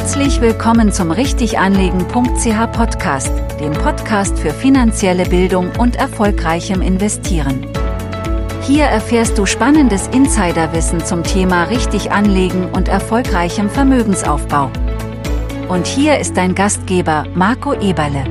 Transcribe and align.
Herzlich 0.00 0.40
willkommen 0.40 0.90
zum 0.92 1.10
Richtiganlegen.ch 1.10 2.72
Podcast, 2.72 3.30
dem 3.60 3.72
Podcast 3.72 4.38
für 4.38 4.50
finanzielle 4.50 5.26
Bildung 5.26 5.70
und 5.78 5.94
erfolgreichem 5.94 6.80
Investieren. 6.80 7.66
Hier 8.62 8.84
erfährst 8.84 9.36
du 9.36 9.44
spannendes 9.44 10.08
Insiderwissen 10.08 11.04
zum 11.04 11.22
Thema 11.22 11.64
richtig 11.64 12.12
anlegen 12.12 12.70
und 12.70 12.88
erfolgreichem 12.88 13.68
Vermögensaufbau. 13.68 14.70
Und 15.68 15.86
hier 15.86 16.18
ist 16.18 16.34
dein 16.34 16.54
Gastgeber 16.54 17.26
Marco 17.34 17.74
Eberle. 17.74 18.24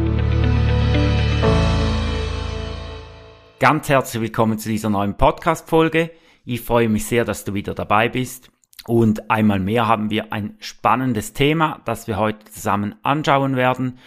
Ganz 3.59 3.89
herzlich 3.89 4.23
willkommen 4.23 4.57
zu 4.57 4.69
dieser 4.69 4.89
neuen 4.89 5.15
Podcast-Folge. 5.15 6.09
Ich 6.45 6.61
freue 6.61 6.89
mich 6.89 7.05
sehr, 7.05 7.25
dass 7.25 7.43
du 7.45 7.53
wieder 7.53 7.75
dabei 7.75 8.09
bist. 8.09 8.49
Und 8.85 9.29
einmal 9.29 9.59
mehr 9.59 9.87
haben 9.87 10.09
wir 10.09 10.33
ein 10.33 10.55
spannendes 10.59 11.33
Thema, 11.33 11.81
das 11.85 12.07
wir 12.07 12.17
heute 12.17 12.45
zusammen 12.45 12.95
anschauen 13.03 13.55
werden. 13.55 13.99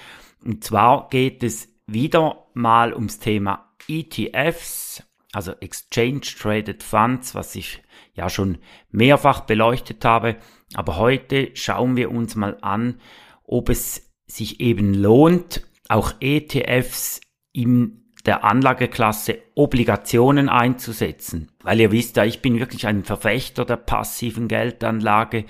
Und 0.45 0.65
zwar 0.65 1.09
geht 1.09 1.43
es 1.43 1.69
wieder 1.87 2.47
mal 2.55 2.95
ums 2.95 3.19
Thema 3.19 3.75
ETFs, 3.89 5.05
also 5.33 5.53
Exchange 5.61 6.21
Traded 6.21 6.83
Funds, 6.83 7.35
was 7.35 7.55
ich 7.55 7.83
ja 8.15 8.29
schon 8.29 8.59
mehrfach 8.91 9.41
beleuchtet 9.41 10.05
habe. 10.05 10.37
Aber 10.75 10.97
heute 10.97 11.51
schauen 11.55 11.97
wir 11.97 12.11
uns 12.11 12.35
mal 12.35 12.59
an, 12.61 13.01
ob 13.45 13.69
es 13.69 14.11
sich 14.27 14.61
eben 14.61 14.95
lohnt, 14.95 15.67
auch 15.89 16.15
ETFs 16.21 17.21
im 17.53 18.02
der 18.27 18.45
Anlageklasse 18.45 19.39
Obligationen 19.55 20.49
einzusetzen. 20.49 21.51
Weil 21.63 21.81
ihr 21.81 21.93
wisst 21.93 22.17
ja, 22.17 22.25
ich 22.25 22.41
bin 22.41 22.59
wirklich 22.59 22.87
ein 22.87 23.05
Verfechter 23.05 23.65
der 23.65 23.77
passiven 23.77 24.49
Geldanlage, 24.49 25.45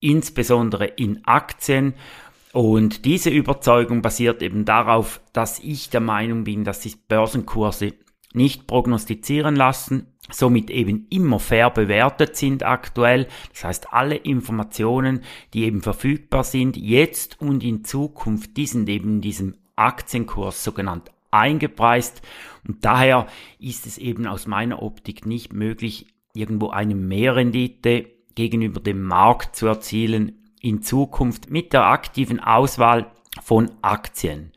insbesondere 0.00 0.86
in 0.86 1.24
Aktien. 1.24 1.94
Und 2.52 3.04
diese 3.04 3.30
Überzeugung 3.30 4.02
basiert 4.02 4.42
eben 4.42 4.64
darauf, 4.64 5.20
dass 5.32 5.58
ich 5.58 5.90
der 5.90 6.00
Meinung 6.00 6.44
bin, 6.44 6.64
dass 6.64 6.82
sich 6.82 7.06
Börsenkurse 7.06 7.94
nicht 8.34 8.66
prognostizieren 8.66 9.56
lassen, 9.56 10.06
somit 10.30 10.70
eben 10.70 11.06
immer 11.10 11.38
fair 11.38 11.70
bewertet 11.70 12.36
sind 12.36 12.62
aktuell. 12.62 13.26
Das 13.52 13.64
heißt, 13.64 13.92
alle 13.92 14.16
Informationen, 14.16 15.22
die 15.52 15.64
eben 15.64 15.82
verfügbar 15.82 16.44
sind, 16.44 16.76
jetzt 16.76 17.40
und 17.40 17.62
in 17.62 17.84
Zukunft, 17.84 18.56
die 18.56 18.66
sind 18.66 18.88
eben 18.88 19.16
in 19.16 19.20
diesem 19.20 19.54
Aktienkurs 19.76 20.64
sogenannt 20.64 21.10
eingepreist. 21.32 22.22
Und 22.66 22.84
daher 22.84 23.26
ist 23.58 23.86
es 23.86 23.98
eben 23.98 24.26
aus 24.26 24.46
meiner 24.46 24.82
Optik 24.82 25.26
nicht 25.26 25.52
möglich, 25.52 26.06
irgendwo 26.34 26.70
eine 26.70 26.94
Mehrrendite 26.94 28.06
gegenüber 28.34 28.80
dem 28.80 29.02
Markt 29.02 29.56
zu 29.56 29.66
erzielen 29.66 30.38
in 30.60 30.82
Zukunft 30.82 31.50
mit 31.50 31.72
der 31.72 31.86
aktiven 31.86 32.40
Auswahl 32.40 33.10
von 33.42 33.70
Aktien. 33.82 34.52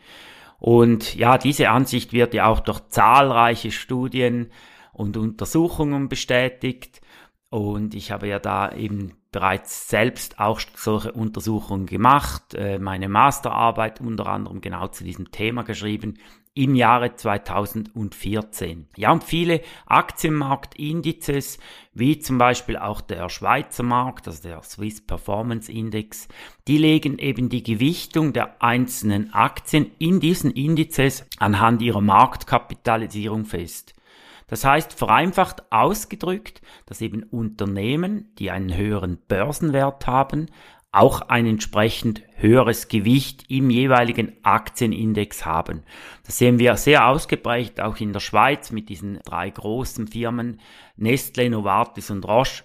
Und 0.60 1.16
ja, 1.16 1.38
diese 1.38 1.70
Ansicht 1.70 2.14
wird 2.14 2.34
ja 2.34 2.48
auch 2.48 2.60
durch 2.60 2.88
zahlreiche 2.90 3.72
Studien 3.72 4.52
und 4.94 5.18
Untersuchungen 5.18 6.08
bestätigt. 6.08 7.02
Und 7.50 7.94
ich 7.94 8.12
habe 8.12 8.28
ja 8.28 8.40
da 8.40 8.72
eben 8.72 9.14
bereits 9.32 9.90
selbst 9.90 10.40
auch 10.40 10.62
solche 10.76 11.12
Untersuchungen 11.12 11.86
gemacht, 11.86 12.54
äh, 12.54 12.80
meine 12.80 13.10
Masterarbeit 13.10 14.00
unter 14.00 14.28
anderem 14.28 14.62
genau 14.62 14.88
zu 14.88 15.04
diesem 15.04 15.32
Thema 15.32 15.64
geschrieben 15.64 16.18
im 16.56 16.74
Jahre 16.74 17.16
2014. 17.16 18.88
Ja, 18.96 19.12
und 19.12 19.24
viele 19.24 19.62
Aktienmarktindizes, 19.86 21.60
wie 21.94 22.18
zum 22.20 22.38
Beispiel 22.38 22.78
auch 22.78 23.02
der 23.02 23.30
Schweizer 23.30 23.84
Markt, 23.84 24.28
also 24.28 24.42
der 24.42 24.64
Swiss 24.64 25.06
Performance 25.06 25.72
Index, 25.72 26.30
die 26.68 26.78
legen 26.78 27.20
eben 27.20 27.50
die 27.50 27.62
Gewichtung 27.62 28.32
der 28.32 28.64
einzelnen 28.64 29.34
Aktien 29.34 29.92
in 30.00 30.22
diesen 30.22 30.50
Indizes 30.50 31.26
anhand 31.38 31.82
ihrer 31.82 32.02
Marktkapitalisierung 32.02 33.46
fest. 33.46 33.94
Das 34.48 34.64
heißt, 34.64 34.94
vereinfacht 34.94 35.72
ausgedrückt, 35.72 36.62
dass 36.86 37.02
eben 37.02 37.24
Unternehmen, 37.24 38.32
die 38.38 38.52
einen 38.52 38.78
höheren 38.78 39.18
Börsenwert 39.28 40.06
haben, 40.06 40.48
auch 40.96 41.22
ein 41.22 41.46
entsprechend 41.46 42.22
höheres 42.36 42.88
Gewicht 42.88 43.46
im 43.50 43.70
jeweiligen 43.70 44.34
Aktienindex 44.44 45.46
haben. 45.46 45.84
Das 46.26 46.38
sehen 46.38 46.60
wir 46.60 46.78
sehr 46.78 47.08
ausgeprägt 47.08 47.82
auch 47.82 47.98
in 47.98 48.14
der 48.14 48.20
Schweiz 48.20 48.72
mit 48.72 48.90
diesen 48.90 49.20
drei 49.26 49.50
großen 49.50 50.08
Firmen 50.08 50.60
Nestle, 50.96 51.50
Novartis 51.50 52.12
und 52.12 52.26
Roche 52.26 52.64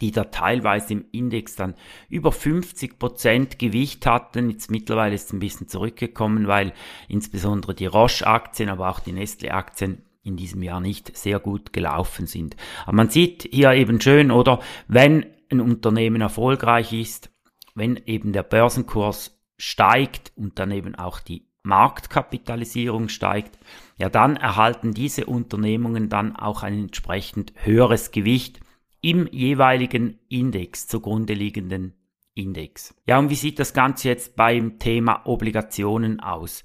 die 0.00 0.10
da 0.10 0.24
teilweise 0.24 0.94
im 0.94 1.04
Index 1.12 1.56
dann 1.56 1.74
über 2.08 2.32
50 2.32 2.98
Prozent 2.98 3.58
Gewicht 3.58 4.06
hatten. 4.06 4.50
Jetzt 4.50 4.70
mittlerweile 4.70 5.14
ist 5.14 5.26
es 5.26 5.32
ein 5.32 5.38
bisschen 5.38 5.68
zurückgekommen, 5.68 6.46
weil 6.46 6.72
insbesondere 7.08 7.74
die 7.74 7.86
Roche-Aktien, 7.86 8.68
aber 8.68 8.88
auch 8.88 9.00
die 9.00 9.12
Nestle-Aktien 9.12 10.02
in 10.22 10.36
diesem 10.36 10.62
Jahr 10.62 10.80
nicht 10.80 11.16
sehr 11.16 11.40
gut 11.40 11.72
gelaufen 11.72 12.26
sind. 12.26 12.56
Aber 12.84 12.96
man 12.96 13.10
sieht 13.10 13.48
hier 13.50 13.72
eben 13.72 14.00
schön, 14.00 14.30
oder 14.30 14.60
wenn 14.88 15.26
ein 15.50 15.60
Unternehmen 15.60 16.20
erfolgreich 16.20 16.92
ist, 16.92 17.31
wenn 17.74 18.00
eben 18.06 18.32
der 18.32 18.42
Börsenkurs 18.42 19.40
steigt 19.56 20.32
und 20.36 20.58
dann 20.58 20.70
eben 20.70 20.94
auch 20.94 21.20
die 21.20 21.46
Marktkapitalisierung 21.62 23.08
steigt, 23.08 23.58
ja 23.96 24.08
dann 24.08 24.36
erhalten 24.36 24.94
diese 24.94 25.26
Unternehmungen 25.26 26.08
dann 26.08 26.36
auch 26.36 26.62
ein 26.62 26.74
entsprechend 26.74 27.52
höheres 27.56 28.10
Gewicht 28.10 28.60
im 29.00 29.28
jeweiligen 29.30 30.18
Index, 30.28 30.86
zugrunde 30.86 31.34
liegenden 31.34 31.94
Index. 32.34 32.94
Ja, 33.06 33.18
und 33.18 33.30
wie 33.30 33.34
sieht 33.34 33.58
das 33.58 33.74
Ganze 33.74 34.08
jetzt 34.08 34.36
beim 34.36 34.78
Thema 34.78 35.26
Obligationen 35.26 36.20
aus? 36.20 36.64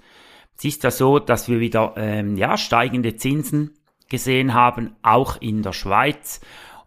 Es 0.57 0.65
ist 0.65 0.83
ja 0.83 0.91
so, 0.91 1.19
dass 1.19 1.49
wir 1.49 1.59
wieder 1.59 1.93
ähm, 1.97 2.37
ja, 2.37 2.57
steigende 2.57 3.15
Zinsen 3.15 3.77
gesehen 4.09 4.53
haben, 4.53 4.95
auch 5.01 5.39
in 5.41 5.61
der 5.61 5.73
Schweiz. 5.73 6.41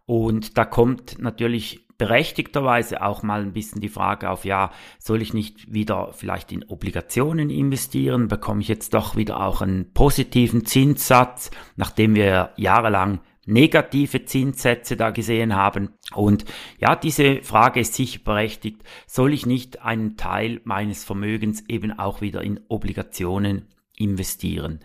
Und 0.06 0.56
da 0.58 0.64
kommt 0.64 1.18
natürlich 1.20 1.86
berechtigterweise 2.00 3.02
auch 3.02 3.22
mal 3.22 3.42
ein 3.42 3.52
bisschen 3.52 3.82
die 3.82 3.90
Frage 3.90 4.30
auf, 4.30 4.46
ja, 4.46 4.70
soll 4.98 5.20
ich 5.20 5.34
nicht 5.34 5.70
wieder 5.70 6.14
vielleicht 6.14 6.50
in 6.50 6.64
Obligationen 6.64 7.50
investieren? 7.50 8.26
Bekomme 8.26 8.62
ich 8.62 8.68
jetzt 8.68 8.94
doch 8.94 9.16
wieder 9.16 9.44
auch 9.44 9.60
einen 9.60 9.92
positiven 9.92 10.64
Zinssatz, 10.64 11.50
nachdem 11.76 12.14
wir 12.14 12.54
jahrelang 12.56 13.20
negative 13.44 14.24
Zinssätze 14.24 14.96
da 14.96 15.10
gesehen 15.10 15.54
haben. 15.54 15.90
Und 16.14 16.46
ja, 16.78 16.96
diese 16.96 17.42
Frage 17.42 17.80
ist 17.80 17.92
sicher 17.92 18.20
berechtigt. 18.24 18.82
Soll 19.06 19.34
ich 19.34 19.44
nicht 19.44 19.82
einen 19.82 20.16
Teil 20.16 20.62
meines 20.64 21.04
Vermögens 21.04 21.68
eben 21.68 21.98
auch 21.98 22.22
wieder 22.22 22.40
in 22.40 22.60
Obligationen 22.68 23.68
investieren? 23.94 24.80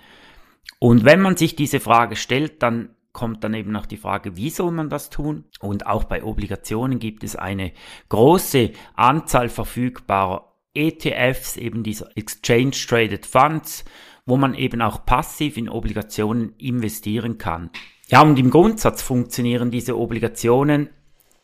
Und 0.80 1.06
wenn 1.06 1.22
man 1.22 1.38
sich 1.38 1.56
diese 1.56 1.80
Frage 1.80 2.18
stellt, 2.18 2.62
dann 2.62 2.90
kommt 3.16 3.44
dann 3.44 3.56
eben 3.56 3.72
noch 3.72 3.88
die 3.88 3.98
Frage, 3.98 4.36
wie 4.36 4.52
soll 4.52 4.72
man 4.72 4.90
das 4.90 5.10
tun? 5.10 5.46
Und 5.62 5.88
auch 5.88 6.04
bei 6.04 6.24
Obligationen 6.24 7.00
gibt 7.00 7.24
es 7.24 7.36
eine 7.36 7.72
große 8.10 8.72
Anzahl 8.94 9.50
verfügbarer 9.50 10.54
ETFs, 10.76 11.56
eben 11.56 11.82
dieser 11.82 12.16
Exchange 12.18 12.72
Traded 12.72 13.26
Funds, 13.26 13.86
wo 14.26 14.36
man 14.36 14.54
eben 14.54 14.82
auch 14.82 15.06
passiv 15.06 15.56
in 15.56 15.70
Obligationen 15.70 16.54
investieren 16.58 17.38
kann. 17.38 17.70
Ja, 18.10 18.22
und 18.22 18.38
im 18.38 18.52
Grundsatz 18.52 19.02
funktionieren 19.02 19.72
diese 19.72 19.98
Obligationen, 19.98 20.90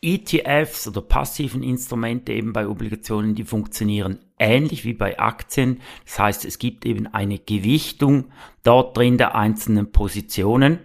ETFs 0.02 0.88
oder 0.88 1.00
passiven 1.00 1.62
Instrumente 1.62 2.32
eben 2.32 2.52
bei 2.52 2.68
Obligationen, 2.68 3.34
die 3.34 3.44
funktionieren 3.44 4.18
ähnlich 4.38 4.84
wie 4.84 4.94
bei 4.94 5.18
Aktien. 5.18 5.80
Das 6.04 6.18
heißt, 6.18 6.44
es 6.44 6.58
gibt 6.58 6.84
eben 6.84 7.06
eine 7.06 7.38
Gewichtung 7.38 8.26
dort 8.62 8.96
drin 8.96 9.16
der 9.16 9.36
einzelnen 9.36 9.90
Positionen. 9.90 10.80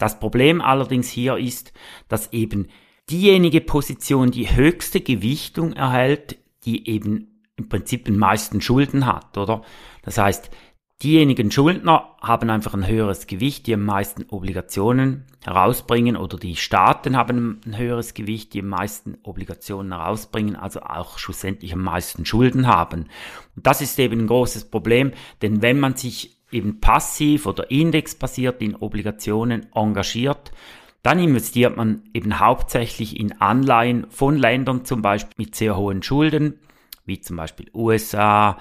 Das 0.00 0.18
Problem 0.18 0.62
allerdings 0.62 1.10
hier 1.10 1.36
ist, 1.36 1.72
dass 2.08 2.32
eben 2.32 2.68
diejenige 3.10 3.60
Position 3.60 4.30
die 4.30 4.50
höchste 4.50 5.02
Gewichtung 5.02 5.74
erhält, 5.74 6.38
die 6.64 6.88
eben 6.88 7.42
im 7.56 7.68
Prinzip 7.68 8.06
den 8.06 8.16
meisten 8.16 8.62
Schulden 8.62 9.04
hat, 9.04 9.36
oder? 9.36 9.62
Das 10.02 10.16
heißt, 10.16 10.50
diejenigen 11.02 11.50
Schuldner 11.50 12.16
haben 12.22 12.48
einfach 12.48 12.72
ein 12.72 12.86
höheres 12.86 13.26
Gewicht, 13.26 13.66
die 13.66 13.74
am 13.74 13.84
meisten 13.84 14.24
Obligationen 14.30 15.26
herausbringen 15.44 16.16
oder 16.16 16.38
die 16.38 16.56
Staaten 16.56 17.14
haben 17.14 17.60
ein 17.66 17.76
höheres 17.76 18.14
Gewicht, 18.14 18.54
die 18.54 18.60
am 18.60 18.68
meisten 18.68 19.18
Obligationen 19.22 19.92
herausbringen, 19.92 20.56
also 20.56 20.80
auch 20.80 21.18
schlussendlich 21.18 21.74
am 21.74 21.82
meisten 21.82 22.24
Schulden 22.24 22.66
haben. 22.66 23.06
Und 23.54 23.66
das 23.66 23.82
ist 23.82 23.98
eben 23.98 24.20
ein 24.20 24.26
großes 24.26 24.70
Problem, 24.70 25.12
denn 25.42 25.60
wenn 25.60 25.78
man 25.78 25.96
sich 25.96 26.39
eben 26.52 26.80
passiv 26.80 27.46
oder 27.46 27.70
indexbasiert 27.70 28.60
in 28.62 28.76
Obligationen 28.76 29.66
engagiert, 29.74 30.52
dann 31.02 31.18
investiert 31.18 31.76
man 31.76 32.02
eben 32.12 32.38
hauptsächlich 32.38 33.18
in 33.18 33.40
Anleihen 33.40 34.06
von 34.10 34.36
Ländern 34.36 34.84
zum 34.84 35.02
Beispiel 35.02 35.34
mit 35.36 35.54
sehr 35.54 35.76
hohen 35.76 36.02
Schulden, 36.02 36.58
wie 37.06 37.20
zum 37.20 37.36
Beispiel 37.36 37.70
USA, 37.72 38.58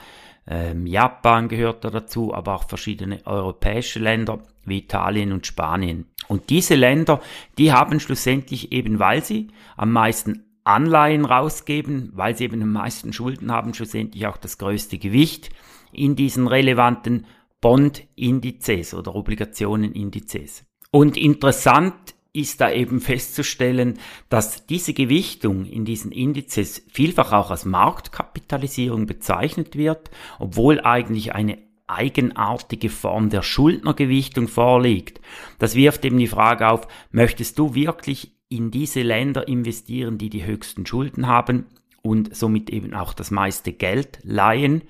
ähm, 0.48 0.88
Japan 0.88 1.48
gehört 1.48 1.84
da 1.84 1.90
dazu, 1.90 2.34
aber 2.34 2.56
auch 2.56 2.68
verschiedene 2.68 3.26
europäische 3.26 4.00
Länder 4.00 4.40
wie 4.66 4.80
Italien 4.80 5.32
und 5.32 5.46
Spanien. 5.46 6.06
Und 6.28 6.50
diese 6.50 6.76
Länder, 6.76 7.22
die 7.58 7.72
haben 7.72 8.00
schlussendlich 8.00 8.72
eben, 8.72 9.00
weil 9.00 9.24
sie 9.24 9.50
am 9.78 9.92
meisten 9.92 10.46
Anleihen 10.64 11.26
rausgeben, 11.26 12.12
weil 12.16 12.36
sie 12.36 12.46
eben 12.46 12.60
die 12.60 12.66
meisten 12.66 13.14
Schulden 13.14 13.52
haben, 13.52 13.74
schlussendlich 13.74 14.26
auch 14.28 14.38
das 14.38 14.58
größte 14.58 14.98
Gewicht 14.98 15.50
in 15.92 16.16
diesen 16.16 16.48
relevanten 16.48 17.26
Bond-Indizes 17.62 18.94
oder 18.94 19.16
Obligationen-Indizes. 19.16 20.66
Und 20.92 21.18
interessant 21.18 22.16
ist 22.32 22.62
da 22.62 22.72
eben 22.72 23.02
festzustellen, 23.02 24.00
dass 24.30 24.66
diese 24.68 24.94
Gewichtung 24.94 25.66
in 25.66 25.84
diesen 25.84 26.12
Indizes 26.12 26.84
vielfach 26.90 27.34
auch 27.34 27.52
als 27.52 27.66
Marktkapitalisierung 27.66 29.08
bezeichnet 29.08 29.76
wird, 29.76 30.12
obwohl 30.38 30.80
eigentlich 30.82 31.34
eine 31.34 31.58
eigenartige 31.88 32.90
Form 32.90 33.30
der 33.30 33.42
Schuldnergewichtung 33.42 34.48
vorliegt. 34.48 35.20
Das 35.58 35.74
wirft 35.76 36.06
eben 36.06 36.20
die 36.20 36.28
Frage 36.28 36.70
auf, 36.70 36.88
möchtest 37.12 37.58
du 37.58 37.74
wirklich 37.74 38.32
in 38.48 38.70
diese 38.70 39.02
Länder 39.02 39.48
investieren, 39.48 40.18
die 40.18 40.30
die 40.30 40.46
höchsten 40.46 40.86
Schulden 40.86 41.28
haben 41.28 41.66
und 42.04 42.36
somit 42.36 42.70
eben 42.70 42.94
auch 42.94 43.14
das 43.14 43.32
meiste 43.32 43.74
Geld 43.74 44.20
leihen? 44.24 44.84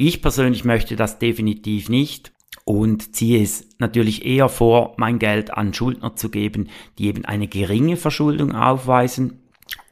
Ich 0.00 0.22
persönlich 0.22 0.64
möchte 0.64 0.94
das 0.94 1.18
definitiv 1.18 1.88
nicht 1.88 2.32
und 2.64 3.16
ziehe 3.16 3.42
es 3.42 3.68
natürlich 3.80 4.24
eher 4.24 4.48
vor, 4.48 4.94
mein 4.96 5.18
Geld 5.18 5.52
an 5.52 5.74
Schuldner 5.74 6.14
zu 6.14 6.30
geben, 6.30 6.68
die 6.98 7.06
eben 7.06 7.24
eine 7.24 7.48
geringe 7.48 7.96
Verschuldung 7.96 8.54
aufweisen, 8.54 9.42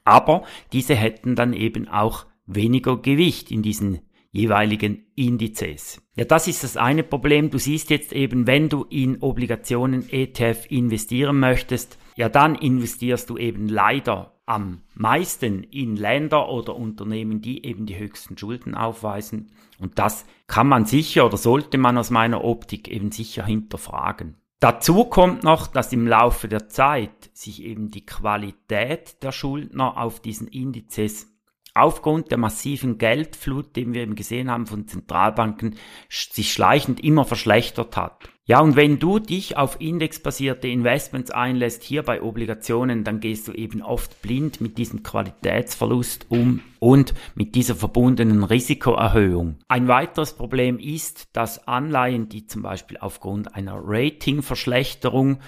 aber 0.05 0.45
diese 0.73 0.95
hätten 0.95 1.35
dann 1.35 1.53
eben 1.53 1.89
auch 1.89 2.27
weniger 2.47 2.99
Gewicht 2.99 3.51
in 3.51 3.63
diesen 3.63 3.99
jeweiligen 4.31 5.07
Indizes. 5.17 6.01
Ja, 6.15 6.25
das 6.25 6.47
ist 6.47 6.63
das 6.63 6.77
eine 6.77 7.03
Problem. 7.03 7.51
Du 7.51 7.59
siehst 7.59 7.91
jetzt 7.91 8.13
eben, 8.13 8.47
wenn 8.47 8.69
du 8.69 8.85
in 8.85 9.21
Obligationen 9.21 10.09
ETF 10.09 10.71
investieren 10.71 11.41
möchtest, 11.41 11.99
ja, 12.15 12.29
dann 12.29 12.55
investierst 12.55 13.29
du 13.29 13.39
eben 13.39 13.69
leider 13.69 14.36
am 14.47 14.83
meisten 14.95 15.65
in 15.65 15.97
Länder 15.97 16.49
oder 16.49 16.77
Unternehmen, 16.77 17.43
die 17.43 17.65
eben 17.65 17.85
die 17.85 17.99
höchsten 17.99 18.39
Schulden 18.39 18.75
aufweisen. 18.75 19.53
Und 19.79 19.99
das 19.99 20.25
kann 20.47 20.69
man 20.69 20.87
sicher 20.87 21.27
oder 21.27 21.37
sollte 21.37 21.79
man 21.79 21.99
aus 21.99 22.11
meiner 22.11 22.45
Optik 22.45 22.89
eben 22.89 23.11
sicher 23.11 23.45
hinterfragen. 23.45 24.37
Dazu 24.61 25.05
kommt 25.05 25.43
noch, 25.43 25.67
dass 25.67 25.93
im 25.93 26.07
Laufe 26.07 26.49
der 26.49 26.69
Zeit 26.69 27.31
sich 27.35 27.63
eben 27.63 27.91
die 27.91 28.07
Qualität 28.07 29.23
der 29.23 29.33
Schuldner 29.33 29.99
auf 29.99 30.21
diesen 30.21 30.49
Indizes 30.49 31.27
aufgrund 31.75 32.31
der 32.31 32.39
massiven 32.39 32.97
Geldflut, 32.97 33.77
den 33.77 33.93
wir 33.93 34.03
eben 34.03 34.15
gesehen 34.15 34.51
haben 34.51 34.67
von 34.67 34.89
Zentralbanken, 34.89 35.77
sich 36.09 36.53
schleichend 36.53 37.05
immer 37.05 37.27
verschlechtert 37.27 37.97
hat. 37.99 38.31
Ja, 38.49 38.61
und 38.61 38.77
wenn 38.77 39.01
du 39.01 39.19
dich 39.19 39.57
auf 39.57 39.81
indexbasierte 39.81 40.69
Investments 40.69 41.33
einlässt, 41.33 41.83
hier 41.83 42.05
bei 42.05 42.23
Obligationen, 42.23 43.03
dann 43.03 43.19
gehst 43.19 43.49
du 43.49 43.53
eben 43.53 43.83
oft 43.83 44.23
blind 44.23 44.61
mit 44.61 44.79
diesem 44.79 45.03
Qualitätsverlust 45.03 46.27
um 46.29 46.61
und 46.79 47.13
mit 47.35 47.57
dieser 47.57 47.75
verbundenen 47.75 48.45
Risikoerhöhung. 48.45 49.57
Ein 49.67 49.89
weiteres 49.89 50.35
Problem 50.35 50.79
ist, 50.79 51.27
dass 51.33 51.67
Anleihen, 51.67 52.29
die 52.29 52.47
zum 52.47 52.63
Beispiel 52.63 52.99
aufgrund 52.99 53.53
einer 53.57 53.81
Ratingverschlechterung 53.83 55.41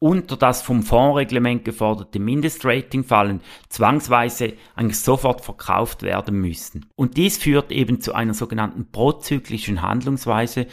unter 0.00 0.36
das 0.36 0.62
vom 0.62 0.82
Fondsreglement 0.82 1.64
geforderte 1.64 2.18
Mindestrating 2.18 3.04
fallen, 3.04 3.42
zwangsweise 3.68 4.54
eigentlich 4.74 4.98
sofort 4.98 5.42
verkauft 5.42 6.02
werden 6.02 6.40
müssen. 6.40 6.86
Und 6.96 7.16
dies 7.16 7.36
führt 7.36 7.70
eben 7.70 8.00
zu 8.00 8.14
einer 8.14 8.34
sogenannten 8.34 8.90
prozyklischen 8.90 9.82
Handlungsweise, 9.82 10.66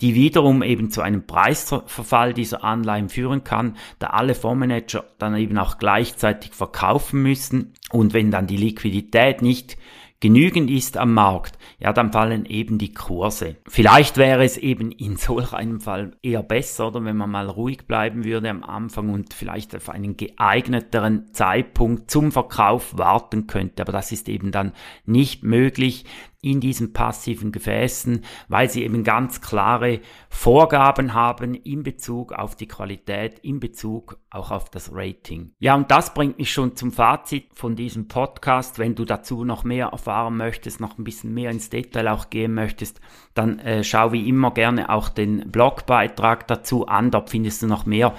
die 0.00 0.14
wiederum 0.14 0.62
eben 0.62 0.90
zu 0.90 1.00
einem 1.00 1.26
Preisverfall 1.26 2.34
dieser 2.34 2.64
Anleihen 2.64 3.08
führen 3.08 3.44
kann, 3.44 3.76
da 3.98 4.08
alle 4.08 4.34
Fondsmanager 4.34 5.04
dann 5.18 5.36
eben 5.36 5.56
auch 5.58 5.78
gleichzeitig 5.78 6.52
verkaufen 6.52 7.22
müssen 7.22 7.74
und 7.90 8.12
wenn 8.12 8.30
dann 8.30 8.46
die 8.46 8.58
Liquidität 8.58 9.42
nicht 9.42 9.78
genügend 10.20 10.70
ist 10.70 10.96
am 10.96 11.12
Markt, 11.12 11.58
ja, 11.78 11.92
dann 11.92 12.12
fallen 12.12 12.46
eben 12.46 12.78
die 12.78 12.94
Kurse. 12.94 13.56
Vielleicht 13.68 14.16
wäre 14.16 14.44
es 14.44 14.56
eben 14.56 14.90
in 14.90 15.16
solch 15.16 15.52
einem 15.52 15.80
Fall 15.80 16.16
eher 16.22 16.42
besser, 16.42 16.88
oder 16.88 17.04
wenn 17.04 17.16
man 17.16 17.30
mal 17.30 17.48
ruhig 17.48 17.86
bleiben 17.86 18.24
würde 18.24 18.48
am 18.48 18.62
Anfang 18.62 19.10
und 19.10 19.34
vielleicht 19.34 19.76
auf 19.76 19.90
einen 19.90 20.16
geeigneteren 20.16 21.32
Zeitpunkt 21.32 22.10
zum 22.10 22.32
Verkauf 22.32 22.96
warten 22.96 23.46
könnte. 23.46 23.82
Aber 23.82 23.92
das 23.92 24.10
ist 24.10 24.28
eben 24.28 24.52
dann 24.52 24.72
nicht 25.04 25.42
möglich 25.42 26.06
in 26.42 26.60
diesen 26.60 26.92
passiven 26.92 27.52
Gefäßen, 27.52 28.24
weil 28.48 28.70
sie 28.70 28.84
eben 28.84 29.04
ganz 29.04 29.40
klare 29.40 30.00
Vorgaben 30.28 31.14
haben 31.14 31.54
in 31.54 31.82
Bezug 31.82 32.32
auf 32.32 32.56
die 32.56 32.68
Qualität, 32.68 33.38
in 33.40 33.60
Bezug 33.60 34.18
auch 34.30 34.50
auf 34.50 34.70
das 34.70 34.90
Rating. 34.92 35.52
Ja, 35.58 35.74
und 35.74 35.90
das 35.90 36.14
bringt 36.14 36.38
mich 36.38 36.52
schon 36.52 36.76
zum 36.76 36.92
Fazit 36.92 37.46
von 37.54 37.74
diesem 37.74 38.08
Podcast. 38.08 38.78
Wenn 38.78 38.94
du 38.94 39.04
dazu 39.04 39.44
noch 39.44 39.64
mehr 39.64 39.88
erfahren 39.88 40.36
möchtest, 40.36 40.80
noch 40.80 40.98
ein 40.98 41.04
bisschen 41.04 41.32
mehr 41.32 41.50
ins 41.50 41.70
Detail 41.70 42.08
auch 42.08 42.30
gehen 42.30 42.54
möchtest, 42.54 43.00
dann 43.34 43.58
äh, 43.58 43.82
schau 43.82 44.12
wie 44.12 44.28
immer 44.28 44.52
gerne 44.52 44.90
auch 44.90 45.08
den 45.08 45.50
Blogbeitrag 45.50 46.46
dazu 46.46 46.86
an. 46.86 47.10
Dort 47.10 47.30
findest 47.30 47.62
du 47.62 47.66
noch 47.66 47.86
mehr 47.86 48.14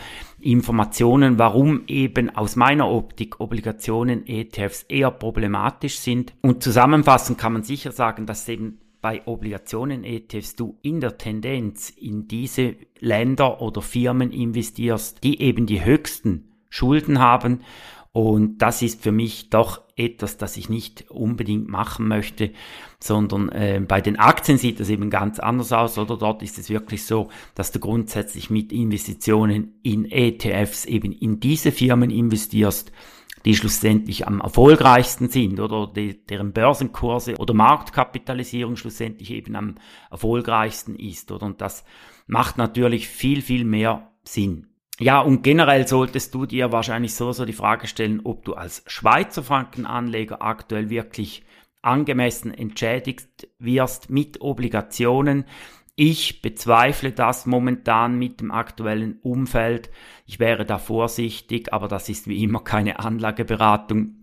Informationen, 0.47 1.37
warum 1.37 1.83
eben 1.87 2.29
aus 2.29 2.55
meiner 2.55 2.89
Optik 2.89 3.41
Obligationen 3.41 4.25
ETFs 4.25 4.83
eher 4.83 5.11
problematisch 5.11 5.99
sind. 5.99 6.33
Und 6.41 6.63
zusammenfassend 6.63 7.37
kann 7.37 7.51
man 7.51 7.63
sicher 7.63 7.91
sagen, 7.91 8.25
dass 8.25 8.47
eben 8.47 8.79
bei 9.01 9.27
Obligationen 9.27 10.05
ETFs 10.05 10.55
du 10.55 10.77
in 10.81 11.01
der 11.01 11.17
Tendenz 11.17 11.89
in 11.89 12.29
diese 12.29 12.75
Länder 12.99 13.61
oder 13.61 13.81
Firmen 13.81 14.31
investierst, 14.31 15.21
die 15.21 15.41
eben 15.41 15.65
die 15.65 15.83
höchsten 15.83 16.45
Schulden 16.69 17.19
haben 17.19 17.59
und 18.11 18.59
das 18.59 18.81
ist 18.81 19.03
für 19.03 19.11
mich 19.11 19.49
doch 19.49 19.81
etwas, 19.95 20.37
das 20.37 20.57
ich 20.57 20.69
nicht 20.69 21.09
unbedingt 21.09 21.67
machen 21.67 22.07
möchte, 22.07 22.51
sondern 22.99 23.49
äh, 23.49 23.81
bei 23.85 24.01
den 24.01 24.17
Aktien 24.17 24.57
sieht 24.57 24.79
das 24.79 24.89
eben 24.89 25.09
ganz 25.09 25.39
anders 25.39 25.71
aus, 25.73 25.97
oder 25.97 26.17
dort 26.17 26.41
ist 26.43 26.57
es 26.57 26.69
wirklich 26.69 27.05
so, 27.05 27.29
dass 27.55 27.71
du 27.71 27.79
grundsätzlich 27.79 28.49
mit 28.49 28.71
Investitionen 28.71 29.79
in 29.83 30.05
ETFs 30.05 30.85
eben 30.85 31.11
in 31.11 31.39
diese 31.39 31.71
Firmen 31.71 32.09
investierst, 32.09 32.91
die 33.45 33.55
schlussendlich 33.55 34.27
am 34.27 34.41
erfolgreichsten 34.41 35.29
sind 35.29 35.59
oder 35.59 35.87
die, 35.87 36.25
deren 36.25 36.53
Börsenkurse 36.53 37.35
oder 37.37 37.53
Marktkapitalisierung 37.53 38.75
schlussendlich 38.75 39.31
eben 39.31 39.55
am 39.55 39.75
erfolgreichsten 40.11 40.95
ist, 40.95 41.31
oder? 41.31 41.45
Und 41.45 41.61
das 41.61 41.85
macht 42.25 42.57
natürlich 42.57 43.07
viel, 43.07 43.41
viel 43.41 43.63
mehr 43.63 44.11
Sinn. 44.23 44.67
Ja, 44.99 45.21
und 45.21 45.43
generell 45.43 45.87
solltest 45.87 46.33
du 46.33 46.47
dir 46.47 46.71
wahrscheinlich 46.71 47.13
so, 47.13 47.31
so 47.31 47.45
die 47.45 47.53
Frage 47.53 47.87
stellen, 47.87 48.21
ob 48.23 48.43
du 48.45 48.55
als 48.55 48.83
Schweizer 48.87 49.43
Frankenanleger 49.43 50.41
aktuell 50.41 50.89
wirklich 50.89 51.43
angemessen 51.83 52.51
entschädigt 52.51 53.47
wirst 53.59 54.09
mit 54.09 54.41
Obligationen. 54.41 55.45
Ich 55.95 56.41
bezweifle 56.41 57.11
das 57.11 57.45
momentan 57.45 58.17
mit 58.17 58.41
dem 58.41 58.51
aktuellen 58.51 59.19
Umfeld. 59.21 59.91
Ich 60.25 60.39
wäre 60.39 60.65
da 60.65 60.79
vorsichtig, 60.79 61.73
aber 61.73 61.87
das 61.87 62.09
ist 62.09 62.27
wie 62.27 62.43
immer 62.43 62.63
keine 62.63 62.99
Anlageberatung. 62.99 64.15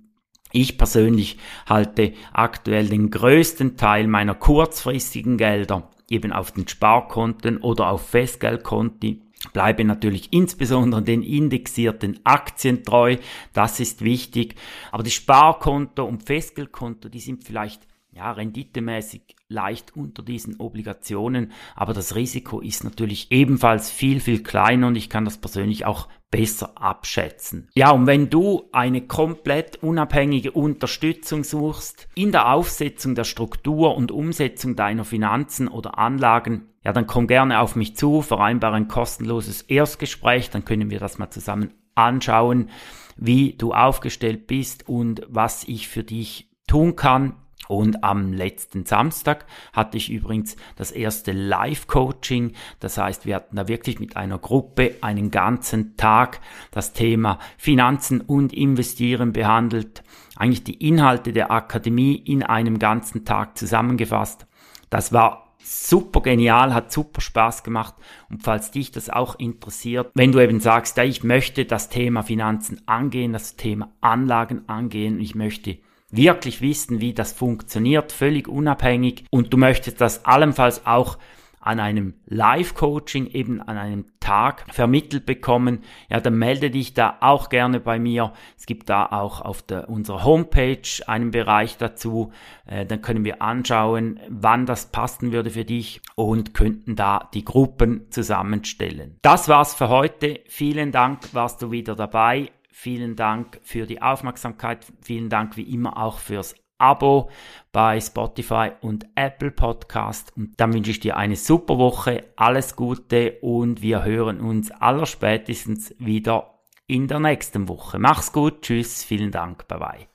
Ich 0.50 0.76
persönlich 0.76 1.38
halte 1.68 2.14
aktuell 2.32 2.88
den 2.88 3.10
größten 3.10 3.76
Teil 3.76 4.08
meiner 4.08 4.34
kurzfristigen 4.34 5.36
Gelder 5.36 5.90
eben 6.08 6.32
auf 6.32 6.52
den 6.52 6.68
Sparkonten 6.68 7.58
oder 7.58 7.88
auf 7.88 8.08
Festgeldkonti 8.08 9.23
Bleibe 9.52 9.84
natürlich 9.84 10.32
insbesondere 10.32 11.02
den 11.02 11.22
indexierten 11.22 12.20
Aktien 12.24 12.82
treu, 12.82 13.16
das 13.52 13.80
ist 13.80 14.02
wichtig. 14.02 14.56
Aber 14.90 15.02
die 15.02 15.10
Sparkonto 15.10 16.04
und 16.04 16.24
Festgeldkonto, 16.24 17.08
die 17.08 17.20
sind 17.20 17.44
vielleicht 17.44 17.86
ja, 18.14 18.30
renditemäßig 18.30 19.22
leicht 19.48 19.96
unter 19.96 20.22
diesen 20.22 20.60
Obligationen, 20.60 21.52
aber 21.74 21.92
das 21.94 22.14
Risiko 22.14 22.60
ist 22.60 22.84
natürlich 22.84 23.30
ebenfalls 23.30 23.90
viel, 23.90 24.20
viel 24.20 24.42
kleiner 24.42 24.86
und 24.88 24.96
ich 24.96 25.10
kann 25.10 25.24
das 25.24 25.38
persönlich 25.38 25.84
auch 25.84 26.08
besser 26.30 26.80
abschätzen. 26.80 27.68
Ja, 27.74 27.90
und 27.90 28.06
wenn 28.06 28.30
du 28.30 28.68
eine 28.72 29.06
komplett 29.06 29.82
unabhängige 29.82 30.52
Unterstützung 30.52 31.44
suchst 31.44 32.08
in 32.14 32.32
der 32.32 32.52
Aufsetzung 32.52 33.14
der 33.14 33.24
Struktur 33.24 33.96
und 33.96 34.12
Umsetzung 34.12 34.76
deiner 34.76 35.04
Finanzen 35.04 35.68
oder 35.68 35.98
Anlagen, 35.98 36.73
ja, 36.84 36.92
dann 36.92 37.06
komm 37.06 37.26
gerne 37.26 37.60
auf 37.60 37.76
mich 37.76 37.96
zu, 37.96 38.22
vereinbare 38.22 38.76
ein 38.76 38.88
kostenloses 38.88 39.62
Erstgespräch, 39.62 40.50
dann 40.50 40.64
können 40.64 40.90
wir 40.90 41.00
das 41.00 41.18
mal 41.18 41.30
zusammen 41.30 41.72
anschauen, 41.94 42.70
wie 43.16 43.54
du 43.54 43.72
aufgestellt 43.72 44.46
bist 44.46 44.88
und 44.88 45.22
was 45.28 45.64
ich 45.64 45.88
für 45.88 46.04
dich 46.04 46.50
tun 46.66 46.96
kann. 46.96 47.36
Und 47.66 48.04
am 48.04 48.34
letzten 48.34 48.84
Samstag 48.84 49.46
hatte 49.72 49.96
ich 49.96 50.10
übrigens 50.10 50.56
das 50.76 50.90
erste 50.90 51.32
Live-Coaching. 51.32 52.52
Das 52.78 52.98
heißt, 52.98 53.24
wir 53.24 53.36
hatten 53.36 53.56
da 53.56 53.68
wirklich 53.68 54.00
mit 54.00 54.16
einer 54.18 54.38
Gruppe 54.38 54.96
einen 55.00 55.30
ganzen 55.30 55.96
Tag 55.96 56.40
das 56.72 56.92
Thema 56.92 57.38
Finanzen 57.56 58.20
und 58.20 58.52
Investieren 58.52 59.32
behandelt. 59.32 60.02
Eigentlich 60.36 60.64
die 60.64 60.86
Inhalte 60.86 61.32
der 61.32 61.50
Akademie 61.50 62.16
in 62.16 62.42
einem 62.42 62.78
ganzen 62.78 63.24
Tag 63.24 63.56
zusammengefasst. 63.56 64.46
Das 64.90 65.14
war 65.14 65.43
super 65.64 66.20
genial, 66.20 66.74
hat 66.74 66.92
super 66.92 67.20
Spaß 67.20 67.62
gemacht. 67.62 67.94
Und 68.30 68.42
falls 68.42 68.70
dich 68.70 68.90
das 68.92 69.10
auch 69.10 69.38
interessiert, 69.38 70.10
wenn 70.14 70.32
du 70.32 70.40
eben 70.40 70.60
sagst, 70.60 70.96
ja, 70.96 71.04
ich 71.04 71.24
möchte 71.24 71.64
das 71.64 71.88
Thema 71.88 72.22
Finanzen 72.22 72.82
angehen, 72.86 73.32
das 73.32 73.56
Thema 73.56 73.90
Anlagen 74.00 74.68
angehen, 74.68 75.20
ich 75.20 75.34
möchte 75.34 75.78
wirklich 76.10 76.60
wissen, 76.60 77.00
wie 77.00 77.12
das 77.12 77.32
funktioniert, 77.32 78.12
völlig 78.12 78.46
unabhängig 78.46 79.24
und 79.30 79.52
du 79.52 79.56
möchtest 79.56 80.00
das 80.00 80.24
allenfalls 80.24 80.86
auch 80.86 81.18
an 81.64 81.80
einem 81.80 82.14
Live-Coaching, 82.26 83.26
eben 83.26 83.60
an 83.60 83.78
einem 83.78 84.04
Tag 84.20 84.66
vermittelt 84.72 85.26
bekommen, 85.26 85.80
ja, 86.10 86.20
dann 86.20 86.36
melde 86.38 86.70
dich 86.70 86.94
da 86.94 87.16
auch 87.20 87.48
gerne 87.48 87.80
bei 87.80 87.98
mir. 87.98 88.32
Es 88.56 88.66
gibt 88.66 88.88
da 88.88 89.06
auch 89.06 89.40
auf 89.40 89.62
der, 89.62 89.88
unserer 89.88 90.24
Homepage 90.24 90.82
einen 91.06 91.30
Bereich 91.30 91.76
dazu. 91.78 92.32
Äh, 92.66 92.86
dann 92.86 93.02
können 93.02 93.24
wir 93.24 93.42
anschauen, 93.42 94.20
wann 94.28 94.66
das 94.66 94.92
passen 94.92 95.32
würde 95.32 95.50
für 95.50 95.64
dich 95.64 96.00
und 96.14 96.54
könnten 96.54 96.96
da 96.96 97.28
die 97.32 97.44
Gruppen 97.44 98.10
zusammenstellen. 98.10 99.18
Das 99.22 99.48
war's 99.48 99.74
für 99.74 99.88
heute. 99.88 100.40
Vielen 100.48 100.92
Dank, 100.92 101.34
warst 101.34 101.62
du 101.62 101.70
wieder 101.70 101.94
dabei. 101.94 102.50
Vielen 102.70 103.16
Dank 103.16 103.60
für 103.62 103.86
die 103.86 104.02
Aufmerksamkeit. 104.02 104.84
Vielen 105.00 105.28
Dank 105.28 105.56
wie 105.56 105.62
immer 105.62 105.96
auch 105.96 106.18
fürs 106.18 106.54
Abo 106.78 107.30
bei 107.72 108.00
Spotify 108.00 108.70
und 108.80 109.06
Apple 109.14 109.50
Podcast. 109.50 110.32
Und 110.36 110.58
dann 110.58 110.72
wünsche 110.72 110.90
ich 110.90 111.00
dir 111.00 111.16
eine 111.16 111.36
super 111.36 111.78
Woche, 111.78 112.24
alles 112.36 112.76
Gute 112.76 113.38
und 113.42 113.82
wir 113.82 114.04
hören 114.04 114.40
uns 114.40 114.70
allerspätestens 114.70 115.94
wieder 115.98 116.54
in 116.86 117.08
der 117.08 117.20
nächsten 117.20 117.68
Woche. 117.68 117.98
Mach's 117.98 118.32
gut, 118.32 118.62
tschüss, 118.62 119.04
vielen 119.04 119.30
Dank, 119.30 119.66
bye 119.68 119.78
bye. 119.78 120.08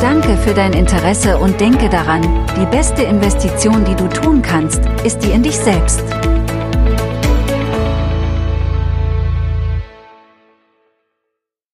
Danke 0.00 0.36
für 0.38 0.54
dein 0.54 0.72
Interesse 0.72 1.38
und 1.38 1.60
denke 1.60 1.88
daran, 1.88 2.22
die 2.56 2.66
beste 2.66 3.02
Investition, 3.02 3.84
die 3.84 3.94
du 3.94 4.08
tun 4.08 4.42
kannst, 4.42 4.84
ist 5.04 5.18
die 5.20 5.30
in 5.30 5.42
dich 5.42 5.56
selbst. 5.56 6.02